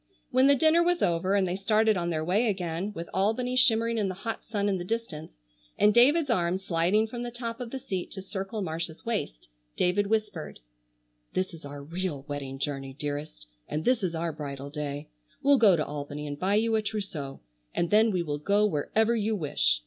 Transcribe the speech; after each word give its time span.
When 0.31 0.47
the 0.47 0.55
dinner 0.55 0.81
was 0.81 1.03
over 1.03 1.35
and 1.35 1.47
they 1.47 1.55
started 1.55 1.95
on 1.95 2.09
their 2.09 2.25
way 2.25 2.47
again, 2.47 2.91
with 2.93 3.07
Albany 3.13 3.55
shimmering 3.55 3.99
in 3.99 4.09
the 4.09 4.15
hot 4.15 4.43
sun 4.43 4.67
in 4.67 4.79
the 4.79 4.83
distance, 4.83 5.37
and 5.77 5.93
David's 5.93 6.31
arm 6.31 6.57
sliding 6.57 7.05
from 7.05 7.21
the 7.21 7.29
top 7.29 7.59
of 7.59 7.69
the 7.69 7.77
seat 7.77 8.09
to 8.13 8.23
circle 8.23 8.63
Marcia's 8.63 9.05
waist, 9.05 9.47
David 9.77 10.07
whispered: 10.07 10.59
"This 11.33 11.53
is 11.53 11.65
our 11.65 11.83
real 11.83 12.23
wedding 12.27 12.57
journey, 12.57 12.95
dearest, 12.97 13.45
and 13.67 13.85
this 13.85 14.01
is 14.01 14.15
our 14.15 14.33
bridal 14.33 14.71
day. 14.71 15.07
We'll 15.43 15.59
go 15.59 15.75
to 15.75 15.85
Albany 15.85 16.25
and 16.25 16.39
buy 16.39 16.55
you 16.55 16.73
a 16.73 16.81
trousseau, 16.81 17.41
and 17.71 17.91
then 17.91 18.09
we 18.09 18.23
will 18.23 18.39
go 18.39 18.65
wherever 18.65 19.15
you 19.15 19.35
wish. 19.35 19.79